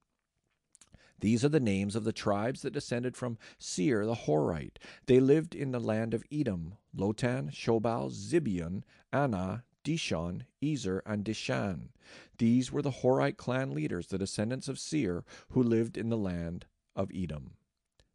These 1.21 1.45
are 1.45 1.49
the 1.49 1.61
names 1.61 1.97
of 1.97 2.05
the 2.05 2.13
tribes 2.13 2.63
that 2.63 2.73
descended 2.73 3.17
from 3.17 3.39
Seir 3.59 4.05
the 4.05 4.15
Horite. 4.15 4.79
They 5.07 5.21
lived 5.21 5.55
in 5.55 5.73
the 5.73 5.81
land 5.81 6.13
of 6.13 6.25
Edom, 6.31 6.75
Lotan, 6.95 7.51
Shobal, 7.51 8.11
Zibeon, 8.11 8.83
Anah, 9.13 9.65
Dishon, 9.83 10.43
Ezer, 10.63 11.03
and 11.07 11.25
Dishan. 11.25 11.89
These 12.39 12.73
were 12.73 12.83
the 12.83 12.91
Horite 12.91 13.37
clan 13.37 13.71
leaders, 13.73 14.09
the 14.09 14.19
descendants 14.19 14.69
of 14.69 14.79
Seir, 14.79 15.25
who 15.51 15.63
lived 15.63 15.97
in 15.97 16.09
the 16.09 16.19
land 16.19 16.67
of 16.95 17.11
Edom. 17.15 17.53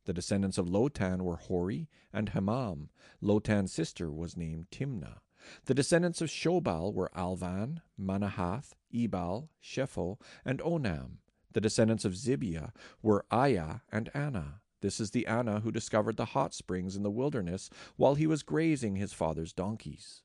The 0.06 0.14
descendants 0.14 0.58
of 0.58 0.68
Lotan 0.68 1.22
were 1.22 1.38
Hori 1.38 1.88
and 2.12 2.32
Hamam. 2.32 2.90
Lotan's 3.22 3.72
sister 3.72 4.12
was 4.12 4.36
named 4.36 4.68
Timnah. 4.72 5.20
The 5.66 5.74
descendants 5.74 6.22
of 6.22 6.30
Shobal 6.30 6.94
were 6.94 7.12
Alvan, 7.16 7.82
Manahath, 8.00 8.74
Ebal, 8.94 9.50
Shepho, 9.64 10.20
and 10.44 10.60
Onam. 10.60 11.18
The 11.54 11.62
descendants 11.62 12.06
of 12.06 12.14
Zibeon 12.14 12.72
were 13.02 13.26
Aiah 13.32 13.82
and 13.92 14.10
Anah. 14.14 14.62
This 14.82 15.00
is 15.00 15.12
the 15.12 15.28
Anah 15.28 15.60
who 15.60 15.72
discovered 15.72 16.18
the 16.18 16.26
hot 16.26 16.54
springs 16.54 16.96
in 16.96 17.04
the 17.04 17.12
wilderness 17.12 17.70
while 17.98 18.16
he 18.16 18.26
was 18.26 18.44
grazing 18.44 18.96
his 18.96 19.14
father's 19.14 19.54
donkeys. 19.54 20.24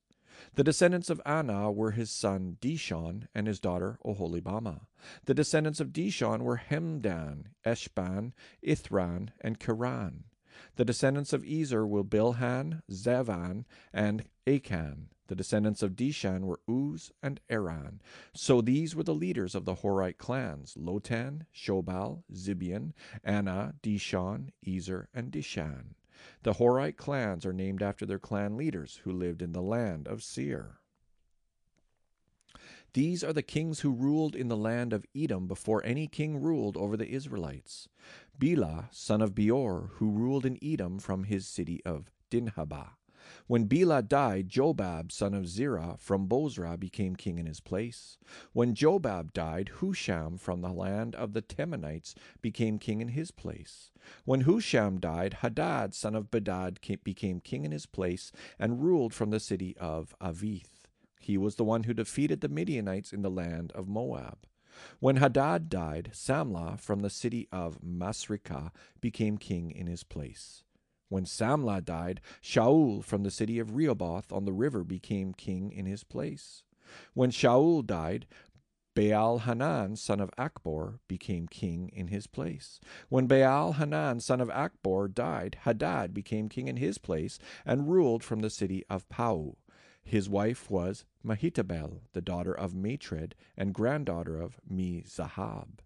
The 0.55 0.65
descendants 0.65 1.11
of 1.11 1.21
Anah 1.25 1.73
were 1.73 1.93
his 1.93 2.11
son 2.11 2.59
Dishon 2.61 3.29
and 3.35 3.47
his 3.47 3.61
daughter 3.61 3.99
Oholibamah. 4.05 4.87
The 5.25 5.35
descendants 5.35 5.81
of 5.81 5.93
Dishon 5.93 6.43
were 6.43 6.59
Hemdan, 6.59 7.47
Eshban, 7.65 8.33
Ithran, 8.63 9.31
and 9.41 9.59
Keran. 9.59 10.25
The 10.77 10.85
descendants 10.85 11.33
of 11.33 11.45
Ezer 11.45 11.87
were 11.87 12.05
Bilhan, 12.05 12.83
Zaavan, 12.91 13.65
and 13.93 14.25
Akan. 14.47 15.09
The 15.29 15.35
descendants 15.35 15.83
of 15.83 15.97
Dishan 15.97 16.43
were 16.43 16.61
Uz 16.69 17.13
and 17.23 17.41
Aran. 17.51 18.01
So 18.33 18.61
these 18.61 18.95
were 18.95 19.03
the 19.03 19.15
leaders 19.15 19.55
of 19.55 19.65
the 19.65 19.77
Horite 19.77 20.19
clans 20.19 20.75
Lotan, 20.75 21.47
Shobal, 21.55 22.23
Zibeon, 22.33 22.93
Anah, 23.25 23.75
Dishan, 23.83 24.51
Ezer, 24.67 25.09
and 25.13 25.33
Dishan. 25.33 25.95
The 26.43 26.55
Horite 26.55 26.97
clans 26.97 27.45
are 27.45 27.53
named 27.53 27.83
after 27.83 28.07
their 28.07 28.19
clan 28.19 28.57
leaders 28.57 29.01
who 29.05 29.13
lived 29.13 29.43
in 29.43 29.53
the 29.53 29.63
land 29.63 30.07
of 30.07 30.23
Seir. 30.23 30.79
These 32.93 33.23
are 33.23 33.35
the 33.35 33.43
kings 33.43 33.81
who 33.81 33.93
ruled 33.93 34.35
in 34.35 34.49
the 34.49 34.57
land 34.57 34.95
of 34.95 35.05
Edom 35.15 35.47
before 35.47 35.85
any 35.85 36.07
king 36.07 36.41
ruled 36.41 36.79
over 36.79 36.97
the 36.97 37.11
Israelites. 37.11 37.89
Bela, 38.39 38.89
son 38.91 39.21
of 39.21 39.35
Beor, 39.35 39.91
who 39.97 40.11
ruled 40.11 40.47
in 40.47 40.59
Edom 40.63 40.99
from 40.99 41.25
his 41.25 41.47
city 41.47 41.83
of 41.85 42.11
Dinhabah. 42.31 42.93
When 43.47 43.65
Bela 43.65 44.03
died, 44.03 44.49
Jobab, 44.49 45.13
son 45.13 45.35
of 45.35 45.49
Zerah, 45.49 45.97
from 45.99 46.27
Bozrah, 46.27 46.77
became 46.77 47.17
king 47.17 47.39
in 47.39 47.47
his 47.47 47.61
place. 47.61 48.19
When 48.53 48.75
Jobab 48.75 49.33
died, 49.33 49.71
Husham 49.81 50.39
from 50.39 50.61
the 50.61 50.73
land 50.73 51.15
of 51.15 51.33
the 51.33 51.43
Temanites 51.43 52.15
became 52.43 52.79
king 52.79 53.01
in 53.01 53.09
his 53.09 53.31
place. 53.31 53.91
When 54.25 54.43
Husham 54.43 55.01
died, 55.01 55.39
Hadad, 55.41 55.95
son 55.95 56.15
of 56.15 56.31
Bedad, 56.31 56.79
became 57.05 57.41
king 57.41 57.65
in 57.65 57.73
his 57.73 57.87
place 57.87 58.33
and 58.59 58.83
ruled 58.83 59.15
from 59.15 59.31
the 59.31 59.41
city 59.41 59.77
of 59.79 60.15
Avith. 60.21 60.87
He 61.21 61.37
was 61.37 61.57
the 61.57 61.65
one 61.65 61.85
who 61.85 61.95
defeated 61.95 62.41
the 62.41 62.49
Midianites 62.49 63.13
in 63.13 63.23
the 63.23 63.31
land 63.31 63.73
of 63.73 63.89
Moab. 63.89 64.47
When 65.01 65.17
Hadad 65.17 65.69
died, 65.69 66.11
Samlah 66.13 66.79
from 66.79 67.01
the 67.01 67.11
city 67.11 67.49
of 67.51 67.81
Masrekah 67.83 68.73
became 69.01 69.39
king 69.39 69.71
in 69.71 69.87
his 69.87 70.05
place. 70.05 70.63
When 71.09 71.25
Samlah 71.25 71.85
died, 71.85 72.21
Shaul 72.43 73.05
from 73.05 73.23
the 73.23 73.31
city 73.31 73.59
of 73.59 73.77
Rehoboth 73.77 74.33
on 74.33 74.45
the 74.45 74.53
river 74.53 74.83
became 74.83 75.33
king 75.33 75.71
in 75.73 75.87
his 75.87 76.05
place. 76.05 76.65
When 77.15 77.31
Shaul 77.31 77.87
died, 77.87 78.27
Baal 78.95 79.41
Hanan, 79.41 79.97
son 79.97 80.21
of 80.21 80.31
Acbor, 80.39 81.01
became 81.07 81.49
king 81.49 81.91
in 81.93 82.09
his 82.09 82.27
place. 82.27 82.81
When 83.11 83.27
Baal 83.27 83.75
Hanan, 83.75 84.21
son 84.21 84.41
of 84.41 84.49
Acbor, 84.49 85.13
died, 85.13 85.59
Hadad 85.63 86.15
became 86.15 86.49
king 86.49 86.67
in 86.67 86.77
his 86.77 86.97
place 86.97 87.39
and 87.67 87.91
ruled 87.91 88.25
from 88.25 88.41
the 88.41 88.49
city 88.49 88.85
of 88.89 89.09
Pau. 89.11 89.59
His 90.03 90.29
wife 90.29 90.71
was 90.71 91.05
Mehetabel, 91.23 92.01
the 92.15 92.23
daughter 92.23 92.55
of 92.55 92.75
Matred 92.75 93.35
and 93.57 93.75
granddaughter 93.75 94.41
of 94.41 94.59
Me 94.67 95.03
Zahab. 95.07 95.83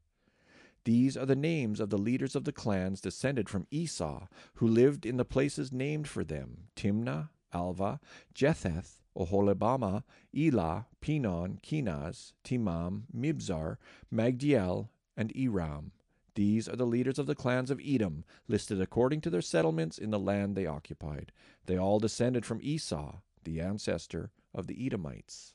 These 0.84 1.16
are 1.16 1.26
the 1.26 1.36
names 1.36 1.78
of 1.78 1.90
the 1.90 1.98
leaders 1.98 2.34
of 2.34 2.44
the 2.44 2.52
clans 2.52 3.00
descended 3.00 3.48
from 3.48 3.66
Esau, 3.70 4.28
who 4.54 4.66
lived 4.66 5.04
in 5.04 5.18
the 5.18 5.24
places 5.24 5.72
named 5.72 6.08
for 6.08 6.24
them 6.24 6.68
Timnah, 6.74 7.28
Alva, 7.52 8.00
Jetheth, 8.34 9.02
Oholibamah, 9.16 10.04
Elah, 10.34 10.86
Pinon, 11.00 11.58
Kenaz, 11.62 12.32
Teman, 12.44 13.02
Mibzar, 13.14 13.76
Magdiel, 14.12 14.88
and 15.16 15.32
Iram. 15.36 15.92
These 16.34 16.68
are 16.68 16.76
the 16.76 16.86
leaders 16.86 17.18
of 17.18 17.26
the 17.26 17.34
clans 17.34 17.70
of 17.70 17.80
Edom, 17.84 18.24
listed 18.48 18.80
according 18.80 19.20
to 19.22 19.30
their 19.30 19.42
settlements 19.42 19.98
in 19.98 20.10
the 20.10 20.18
land 20.18 20.56
they 20.56 20.64
occupied. 20.64 21.32
They 21.66 21.76
all 21.76 21.98
descended 21.98 22.46
from 22.46 22.60
Esau, 22.62 23.16
the 23.44 23.60
ancestor 23.60 24.30
of 24.54 24.66
the 24.66 24.86
Edomites. 24.86 25.54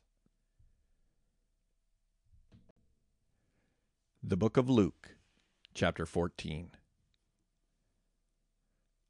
The 4.21 4.37
Book 4.37 4.57
of 4.57 4.69
Luke 4.69 5.14
Chapter 5.75 6.05
14 6.05 6.71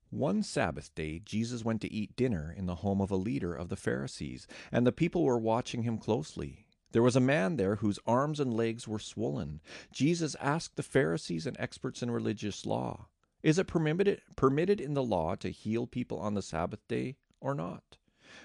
One 0.10 0.42
Sabbath 0.42 0.96
day, 0.96 1.20
Jesus 1.24 1.64
went 1.64 1.80
to 1.82 1.94
eat 1.94 2.16
dinner 2.16 2.52
in 2.58 2.66
the 2.66 2.78
home 2.78 3.02
of 3.02 3.12
a 3.12 3.16
leader 3.16 3.54
of 3.54 3.70
the 3.70 3.76
Pharisees, 3.76 4.48
and 4.72 4.84
the 4.84 4.92
people 4.92 5.24
were 5.24 5.38
watching 5.38 5.84
him 5.84 6.00
closely. 6.00 6.66
There 6.92 7.04
was 7.04 7.16
a 7.16 7.20
man 7.20 7.58
there 7.58 7.76
whose 7.76 8.00
arms 8.08 8.40
and 8.40 8.52
legs 8.52 8.88
were 8.88 8.98
swollen. 8.98 9.62
Jesus 9.92 10.36
asked 10.42 10.76
the 10.76 10.82
Pharisees 10.82 11.46
and 11.46 11.56
experts 11.60 12.02
in 12.02 12.10
religious 12.10 12.66
law, 12.66 13.10
Is 13.44 13.60
it 13.60 13.68
permitted, 13.68 14.24
permitted 14.36 14.82
in 14.82 14.96
the 14.96 15.04
law 15.04 15.36
to 15.36 15.52
heal 15.52 15.86
people 15.86 16.18
on 16.18 16.34
the 16.34 16.42
Sabbath 16.42 16.88
day 16.88 17.18
or 17.40 17.54
not? 17.54 17.98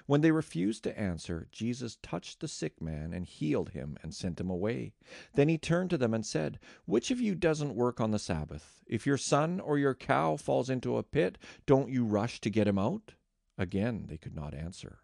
When 0.07 0.21
they 0.21 0.31
refused 0.31 0.85
to 0.85 0.99
answer, 0.99 1.49
Jesus 1.53 1.99
touched 2.03 2.41
the 2.41 2.49
sick 2.49 2.81
man 2.81 3.13
and 3.13 3.27
healed 3.27 3.71
him 3.71 3.99
and 4.03 4.15
sent 4.15 4.41
him 4.41 4.51
away. 4.51 4.93
Then 5.35 5.49
he 5.49 5.59
turned 5.59 5.91
to 5.91 5.99
them 5.99 6.15
and 6.15 6.25
said, 6.25 6.59
Which 6.85 7.11
of 7.11 7.21
you 7.21 7.35
doesn't 7.35 7.75
work 7.75 8.01
on 8.01 8.11
the 8.11 8.19
Sabbath? 8.19 8.83
If 8.87 9.07
your 9.07 9.17
son 9.17 9.61
or 9.61 9.79
your 9.79 9.95
cow 9.95 10.37
falls 10.37 10.71
into 10.71 10.97
a 10.97 11.03
pit, 11.03 11.39
don't 11.67 11.91
you 11.91 12.05
rush 12.05 12.41
to 12.41 12.51
get 12.51 12.69
him 12.69 12.79
out? 12.79 13.15
Again 13.59 14.07
they 14.09 14.17
could 14.17 14.35
not 14.35 14.55
answer. 14.55 15.01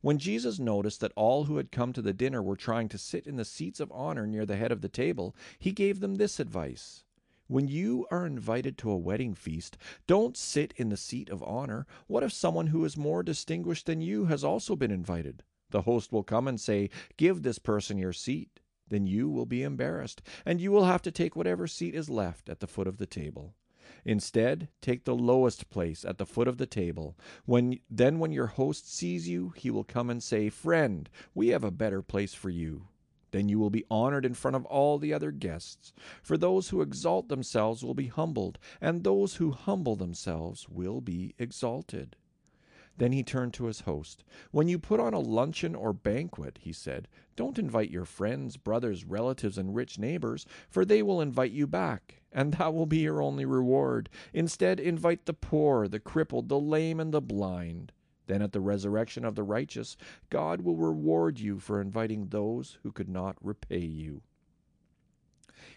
When 0.00 0.18
Jesus 0.18 0.58
noticed 0.58 1.00
that 1.00 1.12
all 1.16 1.44
who 1.44 1.56
had 1.56 1.72
come 1.72 1.92
to 1.92 2.02
the 2.02 2.12
dinner 2.12 2.42
were 2.42 2.56
trying 2.56 2.88
to 2.90 2.98
sit 2.98 3.26
in 3.26 3.36
the 3.36 3.44
seats 3.44 3.80
of 3.80 3.90
honor 3.90 4.26
near 4.26 4.46
the 4.46 4.56
head 4.56 4.70
of 4.70 4.80
the 4.80 4.88
table, 4.88 5.34
he 5.58 5.72
gave 5.72 6.00
them 6.00 6.16
this 6.16 6.38
advice 6.38 7.04
When 7.48 7.66
you 7.66 8.06
are 8.10 8.26
invited 8.26 8.76
to 8.78 8.90
a 8.90 8.98
wedding 8.98 9.34
feast, 9.34 9.78
don't 10.06 10.36
sit 10.36 10.74
in 10.76 10.90
the 10.90 10.98
seat 10.98 11.30
of 11.30 11.42
honor. 11.42 11.86
What 12.06 12.22
if 12.22 12.30
someone 12.30 12.66
who 12.66 12.84
is 12.84 12.94
more 12.94 13.22
distinguished 13.22 13.86
than 13.86 14.02
you 14.02 14.26
has 14.26 14.44
also 14.44 14.76
been 14.76 14.90
invited? 14.90 15.42
The 15.70 15.82
host 15.82 16.12
will 16.12 16.22
come 16.22 16.46
and 16.46 16.60
say, 16.60 16.90
Give 17.16 17.42
this 17.42 17.58
person 17.58 17.96
your 17.96 18.12
seat. 18.12 18.60
Then 18.90 19.06
you 19.06 19.30
will 19.30 19.46
be 19.46 19.62
embarrassed, 19.62 20.20
and 20.44 20.60
you 20.60 20.70
will 20.70 20.84
have 20.84 21.00
to 21.02 21.10
take 21.10 21.36
whatever 21.36 21.66
seat 21.66 21.94
is 21.94 22.10
left 22.10 22.50
at 22.50 22.60
the 22.60 22.66
foot 22.66 22.86
of 22.86 22.98
the 22.98 23.06
table. 23.06 23.54
Instead, 24.04 24.68
take 24.82 25.04
the 25.04 25.14
lowest 25.14 25.70
place 25.70 26.04
at 26.04 26.18
the 26.18 26.26
foot 26.26 26.48
of 26.48 26.58
the 26.58 26.66
table. 26.66 27.16
When 27.46 27.80
then 27.88 28.18
when 28.18 28.30
your 28.30 28.48
host 28.48 28.92
sees 28.92 29.26
you, 29.26 29.54
he 29.56 29.70
will 29.70 29.84
come 29.84 30.10
and 30.10 30.22
say, 30.22 30.50
"Friend, 30.50 31.08
we 31.34 31.48
have 31.48 31.64
a 31.64 31.70
better 31.70 32.02
place 32.02 32.34
for 32.34 32.50
you." 32.50 32.88
Then 33.30 33.48
you 33.48 33.58
will 33.58 33.70
be 33.70 33.84
honored 33.90 34.24
in 34.24 34.34
front 34.34 34.56
of 34.56 34.64
all 34.66 34.98
the 34.98 35.12
other 35.12 35.30
guests. 35.30 35.92
For 36.22 36.38
those 36.38 36.68
who 36.70 36.82
exalt 36.82 37.28
themselves 37.28 37.84
will 37.84 37.94
be 37.94 38.06
humbled, 38.06 38.58
and 38.80 39.04
those 39.04 39.36
who 39.36 39.50
humble 39.50 39.96
themselves 39.96 40.68
will 40.68 41.00
be 41.00 41.34
exalted. 41.38 42.16
Then 42.96 43.12
he 43.12 43.22
turned 43.22 43.54
to 43.54 43.66
his 43.66 43.82
host. 43.82 44.24
When 44.50 44.66
you 44.66 44.78
put 44.78 44.98
on 44.98 45.14
a 45.14 45.20
luncheon 45.20 45.76
or 45.76 45.92
banquet, 45.92 46.58
he 46.60 46.72
said, 46.72 47.06
don't 47.36 47.58
invite 47.58 47.90
your 47.90 48.04
friends, 48.04 48.56
brothers, 48.56 49.04
relatives, 49.04 49.56
and 49.56 49.72
rich 49.72 49.96
neighbors, 50.00 50.44
for 50.68 50.84
they 50.84 51.04
will 51.04 51.20
invite 51.20 51.52
you 51.52 51.68
back, 51.68 52.22
and 52.32 52.54
that 52.54 52.74
will 52.74 52.86
be 52.86 52.98
your 52.98 53.22
only 53.22 53.44
reward. 53.44 54.08
Instead, 54.32 54.80
invite 54.80 55.26
the 55.26 55.32
poor, 55.32 55.86
the 55.86 56.00
crippled, 56.00 56.48
the 56.48 56.58
lame, 56.58 56.98
and 56.98 57.14
the 57.14 57.20
blind. 57.20 57.92
Then 58.28 58.42
at 58.42 58.52
the 58.52 58.60
resurrection 58.60 59.24
of 59.24 59.34
the 59.34 59.42
righteous, 59.42 59.96
God 60.30 60.60
will 60.60 60.76
reward 60.76 61.40
you 61.40 61.58
for 61.58 61.80
inviting 61.80 62.28
those 62.28 62.78
who 62.82 62.92
could 62.92 63.08
not 63.08 63.36
repay 63.42 63.78
you. 63.78 64.22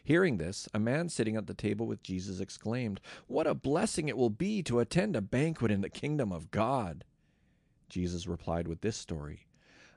Hearing 0.03 0.37
this, 0.37 0.67
a 0.73 0.79
man 0.79 1.09
sitting 1.09 1.35
at 1.35 1.47
the 1.47 1.53
table 1.53 1.87
with 1.87 2.03
Jesus 2.03 2.39
exclaimed, 2.39 2.99
What 3.27 3.47
a 3.47 3.55
blessing 3.55 4.09
it 4.09 4.17
will 4.17 4.29
be 4.29 4.61
to 4.63 4.79
attend 4.79 5.15
a 5.15 5.21
banquet 5.21 5.71
in 5.71 5.81
the 5.81 5.89
kingdom 5.89 6.31
of 6.31 6.51
God! 6.51 7.05
Jesus 7.89 8.27
replied 8.27 8.67
with 8.67 8.81
this 8.81 8.97
story. 8.97 9.47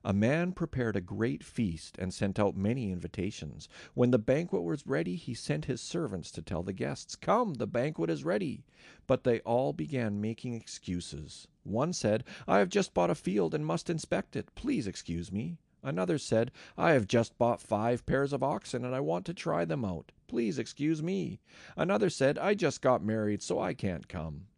A 0.06 0.12
man 0.12 0.52
prepared 0.52 0.96
a 0.96 1.00
great 1.00 1.42
feast 1.42 1.96
and 1.98 2.12
sent 2.12 2.38
out 2.38 2.58
many 2.58 2.92
invitations. 2.92 3.70
When 3.94 4.10
the 4.10 4.18
banquet 4.18 4.62
was 4.62 4.86
ready, 4.86 5.16
he 5.16 5.32
sent 5.32 5.64
his 5.64 5.80
servants 5.80 6.30
to 6.32 6.42
tell 6.42 6.62
the 6.62 6.74
guests, 6.74 7.16
Come, 7.16 7.54
the 7.54 7.66
banquet 7.66 8.10
is 8.10 8.22
ready. 8.22 8.64
But 9.06 9.24
they 9.24 9.40
all 9.40 9.72
began 9.72 10.20
making 10.20 10.52
excuses. 10.52 11.48
One 11.62 11.94
said, 11.94 12.22
I 12.46 12.58
have 12.58 12.68
just 12.68 12.92
bought 12.92 13.08
a 13.08 13.14
field 13.14 13.54
and 13.54 13.64
must 13.64 13.88
inspect 13.88 14.36
it. 14.36 14.54
Please 14.54 14.86
excuse 14.86 15.32
me. 15.32 15.56
Another 15.82 16.18
said, 16.18 16.52
I 16.76 16.92
have 16.92 17.06
just 17.06 17.38
bought 17.38 17.62
five 17.62 18.04
pairs 18.04 18.34
of 18.34 18.42
oxen 18.42 18.84
and 18.84 18.94
I 18.94 19.00
want 19.00 19.24
to 19.24 19.34
try 19.34 19.64
them 19.64 19.86
out. 19.86 20.12
Please 20.28 20.58
excuse 20.58 21.02
me. 21.02 21.40
Another 21.78 22.10
said, 22.10 22.38
I 22.38 22.52
just 22.52 22.82
got 22.82 23.02
married, 23.02 23.42
so 23.42 23.58
I 23.58 23.72
can't 23.72 24.06
come. 24.06 24.48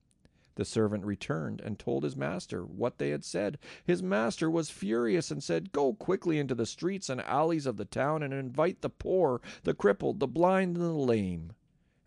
The 0.57 0.65
servant 0.65 1.05
returned 1.05 1.61
and 1.61 1.79
told 1.79 2.03
his 2.03 2.17
master 2.17 2.65
what 2.65 2.97
they 2.97 3.11
had 3.11 3.25
said. 3.25 3.59
His 3.85 4.03
master 4.03 4.51
was 4.51 4.71
furious 4.71 5.31
and 5.31 5.43
said, 5.43 5.71
Go 5.71 5.93
quickly 5.93 6.39
into 6.39 6.55
the 6.55 6.65
streets 6.65 7.11
and 7.11 7.21
alleys 7.21 7.67
of 7.67 7.77
the 7.77 7.85
town 7.85 8.23
and 8.23 8.33
invite 8.33 8.81
the 8.81 8.89
poor, 8.89 9.43
the 9.65 9.75
crippled, 9.75 10.19
the 10.19 10.27
blind, 10.27 10.77
and 10.77 10.87
the 10.87 10.93
lame. 10.93 11.53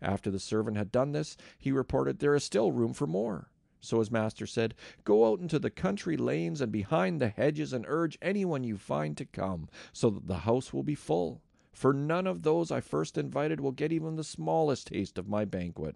After 0.02 0.32
the 0.32 0.40
servant 0.40 0.76
had 0.76 0.90
done 0.90 1.12
this, 1.12 1.36
he 1.58 1.70
reported, 1.70 2.18
There 2.18 2.34
is 2.34 2.42
still 2.42 2.72
room 2.72 2.92
for 2.92 3.06
more. 3.06 3.50
So 3.80 4.00
his 4.00 4.10
master 4.10 4.46
said, 4.46 4.74
Go 5.04 5.30
out 5.30 5.38
into 5.38 5.60
the 5.60 5.70
country 5.70 6.16
lanes 6.16 6.60
and 6.60 6.72
behind 6.72 7.20
the 7.20 7.28
hedges 7.28 7.72
and 7.72 7.84
urge 7.86 8.18
anyone 8.20 8.64
you 8.64 8.76
find 8.76 9.16
to 9.16 9.24
come, 9.24 9.68
so 9.92 10.10
that 10.10 10.26
the 10.26 10.38
house 10.38 10.72
will 10.72 10.82
be 10.82 10.96
full. 10.96 11.40
For 11.72 11.92
none 11.92 12.26
of 12.26 12.42
those 12.42 12.72
I 12.72 12.80
first 12.80 13.16
invited 13.16 13.60
will 13.60 13.70
get 13.70 13.92
even 13.92 14.16
the 14.16 14.24
smallest 14.24 14.88
taste 14.88 15.18
of 15.18 15.28
my 15.28 15.44
banquet. 15.44 15.94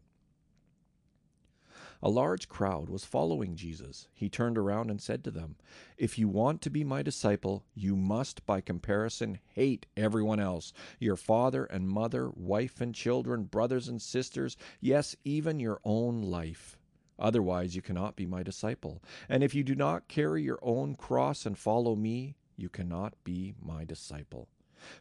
A 2.06 2.10
large 2.10 2.50
crowd 2.50 2.90
was 2.90 3.06
following 3.06 3.56
Jesus. 3.56 4.08
He 4.12 4.28
turned 4.28 4.58
around 4.58 4.90
and 4.90 5.00
said 5.00 5.24
to 5.24 5.30
them, 5.30 5.56
If 5.96 6.18
you 6.18 6.28
want 6.28 6.60
to 6.60 6.68
be 6.68 6.84
my 6.84 7.00
disciple, 7.00 7.64
you 7.74 7.96
must, 7.96 8.44
by 8.44 8.60
comparison, 8.60 9.38
hate 9.46 9.86
everyone 9.96 10.38
else 10.38 10.74
your 10.98 11.16
father 11.16 11.64
and 11.64 11.88
mother, 11.88 12.28
wife 12.28 12.82
and 12.82 12.94
children, 12.94 13.44
brothers 13.44 13.88
and 13.88 14.02
sisters, 14.02 14.58
yes, 14.82 15.16
even 15.24 15.58
your 15.58 15.80
own 15.82 16.20
life. 16.20 16.76
Otherwise, 17.18 17.74
you 17.74 17.80
cannot 17.80 18.16
be 18.16 18.26
my 18.26 18.42
disciple. 18.42 19.02
And 19.26 19.42
if 19.42 19.54
you 19.54 19.64
do 19.64 19.74
not 19.74 20.06
carry 20.06 20.42
your 20.42 20.58
own 20.60 20.96
cross 20.96 21.46
and 21.46 21.56
follow 21.56 21.96
me, 21.96 22.36
you 22.54 22.68
cannot 22.68 23.14
be 23.24 23.54
my 23.62 23.86
disciple. 23.86 24.48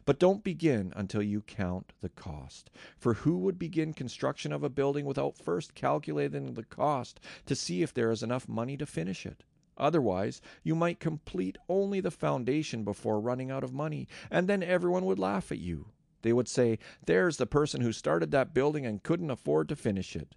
But 0.04 0.18
don't 0.18 0.44
begin 0.44 0.92
until 0.96 1.22
you 1.22 1.40
count 1.40 1.92
the 2.00 2.08
cost. 2.08 2.70
For 2.96 3.14
who 3.14 3.38
would 3.38 3.58
begin 3.58 3.92
construction 3.92 4.52
of 4.52 4.62
a 4.62 4.68
building 4.68 5.04
without 5.04 5.36
first 5.36 5.74
calculating 5.74 6.54
the 6.54 6.64
cost 6.64 7.20
to 7.46 7.54
see 7.54 7.82
if 7.82 7.92
there 7.92 8.10
is 8.10 8.22
enough 8.22 8.48
money 8.48 8.76
to 8.76 8.86
finish 8.86 9.26
it? 9.26 9.44
Otherwise, 9.76 10.40
you 10.62 10.74
might 10.74 11.00
complete 11.00 11.58
only 11.68 12.00
the 12.00 12.10
foundation 12.10 12.84
before 12.84 13.20
running 13.20 13.50
out 13.50 13.64
of 13.64 13.72
money, 13.72 14.06
and 14.30 14.48
then 14.48 14.62
everyone 14.62 15.04
would 15.04 15.18
laugh 15.18 15.50
at 15.50 15.58
you. 15.58 15.86
They 16.22 16.32
would 16.32 16.48
say, 16.48 16.78
There's 17.04 17.36
the 17.36 17.46
person 17.46 17.80
who 17.80 17.92
started 17.92 18.30
that 18.30 18.54
building 18.54 18.86
and 18.86 19.02
couldn't 19.02 19.30
afford 19.30 19.68
to 19.68 19.76
finish 19.76 20.16
it. 20.16 20.34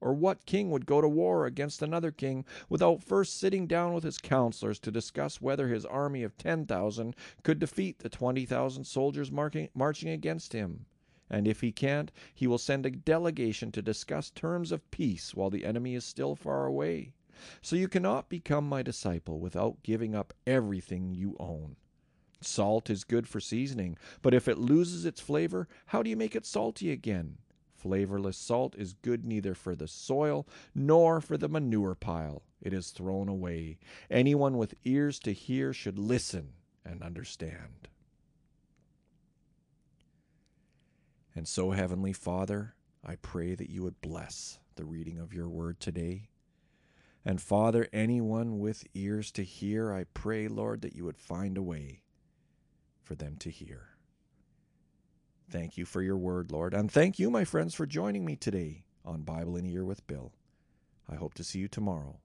Or 0.00 0.14
what 0.14 0.46
king 0.46 0.70
would 0.70 0.86
go 0.86 1.00
to 1.00 1.08
war 1.08 1.44
against 1.44 1.82
another 1.82 2.10
king 2.10 2.44
without 2.68 3.02
first 3.02 3.38
sitting 3.38 3.66
down 3.66 3.92
with 3.92 4.02
his 4.02 4.16
counselors 4.16 4.78
to 4.80 4.90
discuss 4.90 5.40
whether 5.40 5.68
his 5.68 5.84
army 5.84 6.22
of 6.22 6.38
10,000 6.38 7.14
could 7.42 7.58
defeat 7.58 7.98
the 7.98 8.08
20,000 8.08 8.84
soldiers 8.84 9.30
marching 9.30 10.08
against 10.08 10.52
him? 10.54 10.86
And 11.28 11.46
if 11.46 11.60
he 11.60 11.70
can't, 11.70 12.10
he 12.34 12.46
will 12.46 12.58
send 12.58 12.86
a 12.86 12.90
delegation 12.90 13.70
to 13.72 13.82
discuss 13.82 14.30
terms 14.30 14.72
of 14.72 14.90
peace 14.90 15.34
while 15.34 15.50
the 15.50 15.64
enemy 15.64 15.94
is 15.94 16.04
still 16.04 16.34
far 16.34 16.66
away. 16.66 17.12
So 17.62 17.76
you 17.76 17.86
cannot 17.86 18.28
become 18.28 18.68
my 18.68 18.82
disciple 18.82 19.38
without 19.38 19.82
giving 19.82 20.14
up 20.14 20.34
everything 20.46 21.14
you 21.14 21.36
own. 21.38 21.76
Salt 22.40 22.88
is 22.90 23.04
good 23.04 23.28
for 23.28 23.38
seasoning, 23.38 23.98
but 24.22 24.34
if 24.34 24.48
it 24.48 24.58
loses 24.58 25.04
its 25.04 25.20
flavor, 25.20 25.68
how 25.86 26.02
do 26.02 26.10
you 26.10 26.16
make 26.16 26.34
it 26.34 26.46
salty 26.46 26.90
again? 26.90 27.36
Flavorless 27.80 28.36
salt 28.36 28.74
is 28.76 28.92
good 28.92 29.24
neither 29.24 29.54
for 29.54 29.74
the 29.74 29.88
soil 29.88 30.46
nor 30.74 31.20
for 31.22 31.38
the 31.38 31.48
manure 31.48 31.94
pile. 31.94 32.42
It 32.60 32.74
is 32.74 32.90
thrown 32.90 33.26
away. 33.26 33.78
Anyone 34.10 34.58
with 34.58 34.74
ears 34.84 35.18
to 35.20 35.32
hear 35.32 35.72
should 35.72 35.98
listen 35.98 36.52
and 36.84 37.02
understand. 37.02 37.88
And 41.34 41.48
so, 41.48 41.70
Heavenly 41.70 42.12
Father, 42.12 42.74
I 43.02 43.16
pray 43.16 43.54
that 43.54 43.70
you 43.70 43.82
would 43.82 44.02
bless 44.02 44.58
the 44.76 44.84
reading 44.84 45.18
of 45.18 45.32
your 45.32 45.48
word 45.48 45.80
today. 45.80 46.28
And 47.24 47.40
Father, 47.40 47.88
anyone 47.94 48.58
with 48.58 48.84
ears 48.92 49.30
to 49.32 49.42
hear, 49.42 49.90
I 49.90 50.04
pray, 50.12 50.48
Lord, 50.48 50.82
that 50.82 50.94
you 50.94 51.04
would 51.04 51.16
find 51.16 51.56
a 51.56 51.62
way 51.62 52.02
for 53.02 53.14
them 53.14 53.36
to 53.38 53.50
hear. 53.50 53.89
Thank 55.50 55.76
you 55.76 55.84
for 55.84 56.00
your 56.00 56.16
word, 56.16 56.52
Lord. 56.52 56.74
And 56.74 56.90
thank 56.90 57.18
you, 57.18 57.28
my 57.28 57.44
friends, 57.44 57.74
for 57.74 57.84
joining 57.84 58.24
me 58.24 58.36
today 58.36 58.84
on 59.04 59.22
Bible 59.22 59.56
in 59.56 59.64
a 59.64 59.68
Year 59.68 59.84
with 59.84 60.06
Bill. 60.06 60.32
I 61.08 61.16
hope 61.16 61.34
to 61.34 61.44
see 61.44 61.58
you 61.58 61.66
tomorrow. 61.66 62.20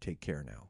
Take 0.00 0.20
care 0.20 0.42
now. 0.42 0.66